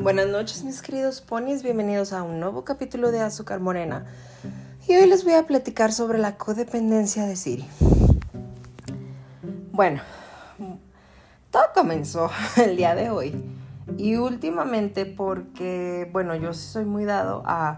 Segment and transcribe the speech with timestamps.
[0.00, 4.06] Buenas noches mis queridos ponis, bienvenidos a un nuevo capítulo de Azúcar Morena.
[4.86, 7.66] Y hoy les voy a platicar sobre la codependencia de Siri.
[9.72, 10.00] Bueno,
[11.50, 12.30] todo comenzó
[12.64, 13.42] el día de hoy.
[13.96, 17.74] Y últimamente porque, bueno, yo soy muy dado a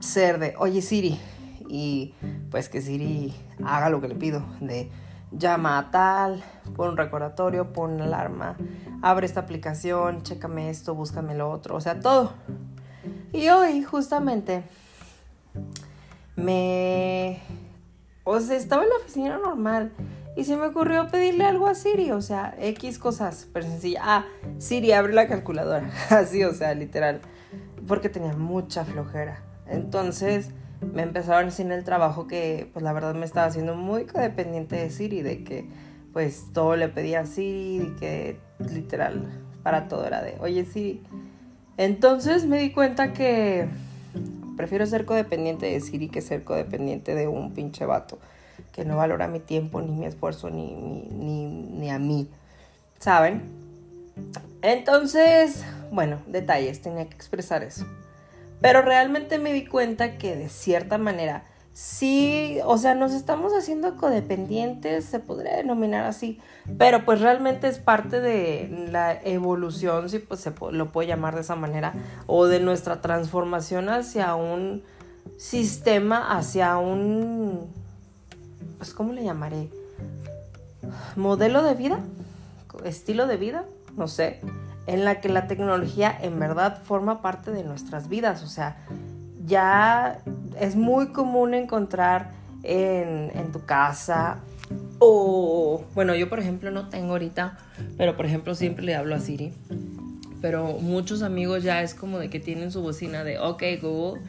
[0.00, 1.20] ser de, oye Siri,
[1.68, 2.14] y
[2.50, 4.90] pues que Siri haga lo que le pido, de
[5.30, 8.56] llama a tal, pon un recordatorio, pon una alarma,
[9.02, 12.32] abre esta aplicación, chécame esto, búscame lo otro, o sea, todo.
[13.32, 14.62] Y hoy justamente
[16.36, 17.40] me...
[18.24, 19.92] O sea, estaba en la oficina normal
[20.36, 24.00] y se me ocurrió pedirle algo a Siri, o sea, X cosas, súper sencilla.
[24.02, 24.24] Ah,
[24.58, 25.90] Siri, abre la calculadora.
[26.10, 27.20] Así, o sea, literal.
[27.86, 29.42] Porque tenía mucha flojera.
[29.66, 34.76] Entonces me empezaron en el trabajo que pues la verdad me estaba haciendo muy codependiente
[34.76, 35.66] de Siri, de que
[36.12, 39.26] pues todo le pedía a Siri y que literal
[39.62, 41.02] para todo era de, oye Siri.
[41.76, 43.68] Entonces me di cuenta que
[44.56, 48.18] prefiero ser codependiente de Siri que ser codependiente de un pinche vato
[48.72, 52.28] que no valora mi tiempo, ni mi esfuerzo, ni, ni, ni, ni a mí.
[52.98, 53.42] ¿Saben?
[54.62, 57.86] Entonces, bueno, detalles, tenía que expresar eso.
[58.60, 61.44] Pero realmente me di cuenta que de cierta manera
[61.76, 66.40] sí, o sea, nos estamos haciendo codependientes, se podría denominar así,
[66.78, 71.42] pero pues realmente es parte de la evolución, si pues se lo puede llamar de
[71.42, 71.92] esa manera,
[72.26, 74.84] o de nuestra transformación hacia un
[75.36, 77.70] sistema, hacia un,
[78.78, 79.68] pues, ¿cómo le llamaré?
[81.14, 82.00] Modelo de vida,
[82.84, 83.66] estilo de vida,
[83.98, 84.40] no sé
[84.86, 88.42] en la que la tecnología en verdad forma parte de nuestras vidas.
[88.42, 88.76] O sea,
[89.44, 90.18] ya
[90.60, 92.30] es muy común encontrar
[92.62, 94.38] en, tu casa
[94.98, 97.58] o, bueno, yo por ejemplo no tengo ahorita,
[97.96, 99.52] pero por ejemplo siempre le hablo a Siri.
[100.40, 104.22] Pero muchos amigos ya es como de que tienen su bocina de, ok Google,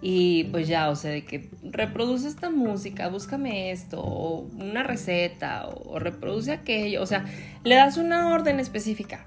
[0.00, 5.68] y pues ya, o sea, de que reproduce esta música, búscame esto, o una receta,
[5.68, 7.24] o reproduce aquello, o sea,
[7.62, 9.26] le das una orden específica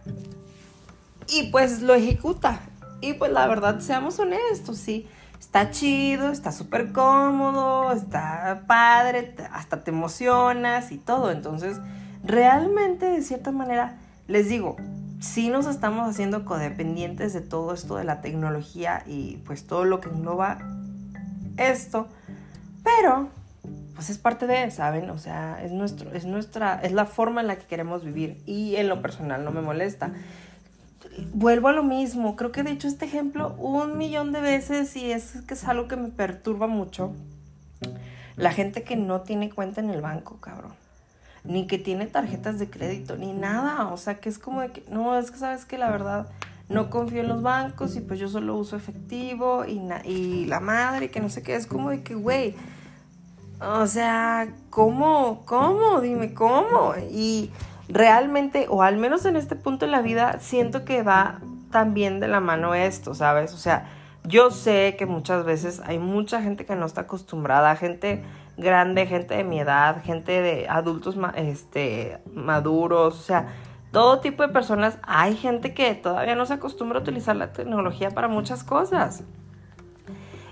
[1.27, 2.59] y pues lo ejecuta.
[3.01, 5.07] Y pues la verdad, seamos honestos, sí.
[5.39, 11.31] Está chido, está súper cómodo, está padre, hasta te emocionas y todo.
[11.31, 11.77] Entonces,
[12.23, 13.97] realmente, de cierta manera,
[14.27, 14.75] les digo,
[15.19, 20.01] sí nos estamos haciendo codependientes de todo esto de la tecnología y pues todo lo
[20.01, 20.57] que engloba
[21.57, 22.07] esto.
[22.83, 23.29] Pero,
[23.93, 25.09] pues es parte de, ¿saben?
[25.09, 28.41] O sea, es nuestro, es nuestra, es la forma en la que queremos vivir.
[28.45, 30.11] Y en lo personal no me molesta
[31.33, 32.35] vuelvo a lo mismo.
[32.35, 35.87] Creo que he dicho este ejemplo un millón de veces y es que es algo
[35.87, 37.13] que me perturba mucho.
[38.35, 40.73] La gente que no tiene cuenta en el banco, cabrón.
[41.43, 43.87] Ni que tiene tarjetas de crédito, ni nada.
[43.87, 46.27] O sea, que es como de que, no, es que sabes que la verdad
[46.67, 51.11] no confío en los bancos y pues yo solo uso efectivo y, y la madre,
[51.11, 51.55] que no sé qué.
[51.55, 52.55] Es como de que, güey,
[53.61, 55.43] o sea, ¿cómo?
[55.45, 56.01] ¿Cómo?
[56.01, 56.93] Dime, ¿cómo?
[57.11, 57.51] Y
[57.89, 61.39] realmente, o al menos en este punto de la vida, siento que va
[61.71, 63.53] también de la mano esto, ¿sabes?
[63.53, 63.89] O sea,
[64.23, 68.23] yo sé que muchas veces hay mucha gente que no está acostumbrada, gente
[68.57, 73.47] grande, gente de mi edad, gente de adultos este, maduros, o sea,
[73.91, 74.97] todo tipo de personas.
[75.03, 79.23] Hay gente que todavía no se acostumbra a utilizar la tecnología para muchas cosas.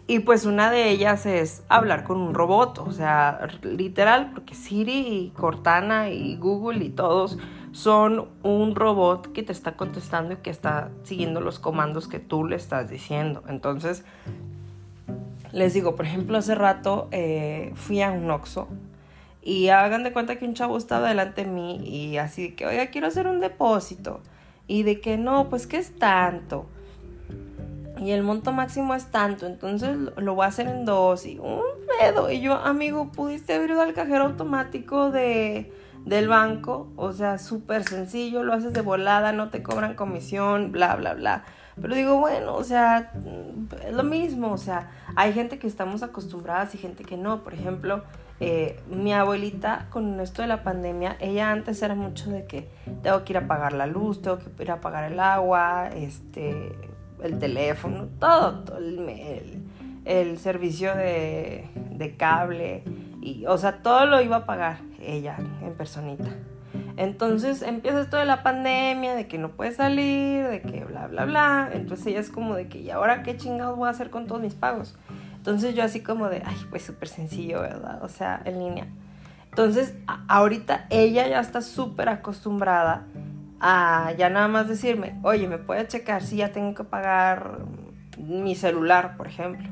[0.05, 5.07] Y pues una de ellas es hablar con un robot, o sea, literal, porque Siri
[5.07, 7.37] y Cortana y Google y todos
[7.71, 12.43] son un robot que te está contestando y que está siguiendo los comandos que tú
[12.43, 13.43] le estás diciendo.
[13.47, 14.03] Entonces,
[15.53, 18.67] les digo, por ejemplo, hace rato eh, fui a un Oxxo
[19.41, 22.65] y hagan de cuenta que un chavo estaba delante de mí y así de que,
[22.65, 24.21] oiga, quiero hacer un depósito.
[24.67, 26.65] Y de que no, pues, ¿qué es tanto?
[28.03, 31.61] Y el monto máximo es tanto, entonces lo voy a hacer en dos y un
[31.99, 32.29] pedo.
[32.29, 35.71] Y yo, amigo, pudiste abrir al cajero automático de,
[36.05, 40.95] del banco, o sea, súper sencillo, lo haces de volada, no te cobran comisión, bla,
[40.95, 41.43] bla, bla.
[41.81, 43.13] Pero digo, bueno, o sea,
[43.85, 47.43] es lo mismo, o sea, hay gente que estamos acostumbradas y gente que no.
[47.43, 48.03] Por ejemplo,
[48.39, 52.69] eh, mi abuelita con esto de la pandemia, ella antes era mucho de que
[53.01, 56.75] tengo que ir a pagar la luz, tengo que ir a pagar el agua, este,
[57.23, 58.63] el teléfono, todo,
[60.05, 62.83] el, servicio de, cable,
[63.21, 66.29] y, o sea, todo lo iba a pagar ella en personita.
[66.95, 71.25] Entonces empieza esto de la pandemia, de que no puede salir, de que bla, bla,
[71.25, 71.69] bla.
[71.73, 74.41] Entonces ella es como de que, ¿y ahora qué chingados voy a hacer con todos
[74.41, 74.95] mis pagos?
[75.35, 78.03] Entonces yo así como de, ay, pues súper sencillo, ¿verdad?
[78.03, 78.87] O sea, en línea.
[79.49, 79.93] Entonces,
[80.27, 83.05] ahorita ella ya está súper acostumbrada
[83.65, 87.59] a ya nada más decirme, oye, ¿me puede checar si ya tengo que pagar
[88.17, 89.69] mi celular, por ejemplo?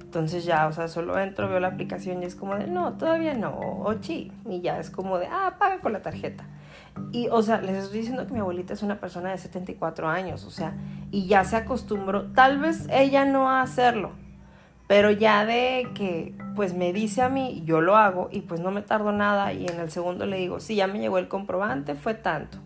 [0.00, 3.34] Entonces ya, o sea, solo entro, veo la aplicación y es como de, no, todavía
[3.34, 6.46] no, o sí, y ya es como de, ah, paga con la tarjeta.
[7.12, 10.46] Y, o sea, les estoy diciendo que mi abuelita es una persona de 74 años,
[10.46, 10.72] o sea,
[11.10, 14.12] y ya se acostumbró, tal vez ella no a hacerlo,
[14.86, 18.70] pero ya de que, pues me dice a mí, yo lo hago y pues no
[18.70, 21.94] me tardo nada y en el segundo le digo, sí, ya me llegó el comprobante,
[21.94, 22.58] fue tanto.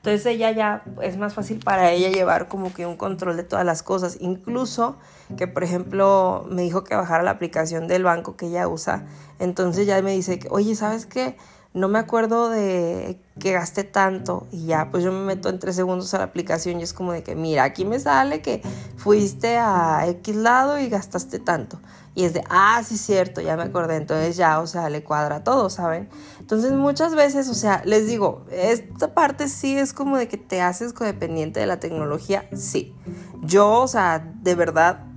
[0.00, 3.66] Entonces ella ya es más fácil para ella llevar como que un control de todas
[3.66, 4.16] las cosas.
[4.20, 4.96] Incluso
[5.36, 9.04] que, por ejemplo, me dijo que bajara la aplicación del banco que ella usa.
[9.38, 11.36] Entonces ya me dice, oye, ¿sabes qué?
[11.72, 15.76] No me acuerdo de que gasté tanto y ya pues yo me meto en tres
[15.76, 18.60] segundos a la aplicación y es como de que mira aquí me sale que
[18.96, 21.80] fuiste a X lado y gastaste tanto
[22.14, 25.44] y es de ah sí cierto ya me acordé entonces ya o sea le cuadra
[25.44, 26.08] todo saben
[26.40, 30.60] entonces muchas veces o sea les digo esta parte sí es como de que te
[30.60, 32.94] haces codependiente de la tecnología sí.
[33.42, 35.09] Yo o sea de verdad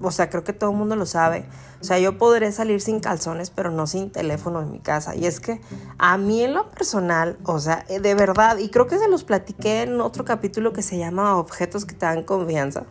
[0.00, 1.46] o sea creo que todo el mundo lo sabe
[1.80, 5.16] o sea, yo podré salir sin calzones, pero no sin teléfono en mi casa.
[5.16, 5.62] Y es que
[5.98, 9.24] a mí en lo personal, o sea, eh, de verdad, y creo que se los
[9.24, 12.84] platiqué en otro capítulo que se llama Objetos que te dan confianza.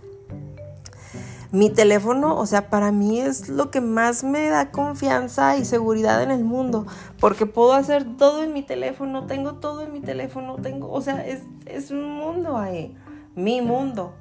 [1.52, 6.22] Mi teléfono, o sea, para mí es lo que más me da confianza y seguridad
[6.24, 6.86] en el mundo,
[7.20, 11.26] porque puedo hacer todo en mi teléfono, tengo todo en mi teléfono, tengo, o sea,
[11.26, 12.96] es, es un mundo ahí,
[13.36, 14.14] mi mundo.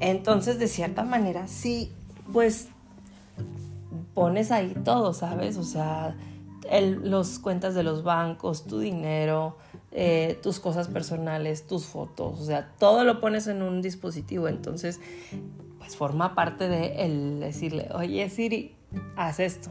[0.00, 1.92] Entonces, de cierta manera, sí,
[2.32, 2.68] pues
[4.14, 5.56] pones ahí todo, ¿sabes?
[5.56, 6.16] O sea,
[7.02, 9.56] los cuentas de los bancos, tu dinero,
[9.92, 15.00] eh, tus cosas personales, tus fotos, o sea, todo lo pones en un dispositivo, entonces,
[15.78, 18.74] pues forma parte de el decirle, oye Siri,
[19.16, 19.70] haz esto.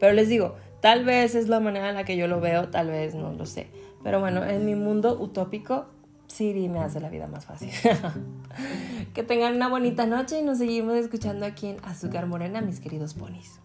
[0.00, 2.88] Pero les digo, tal vez es la manera en la que yo lo veo, tal
[2.88, 3.68] vez no lo sé.
[4.02, 5.86] Pero bueno, en mi mundo utópico,
[6.26, 7.70] Siri me hace la vida más fácil.
[9.14, 13.14] que tengan una bonita noche y nos seguimos escuchando aquí en Azúcar Morena, mis queridos
[13.14, 13.60] ponis.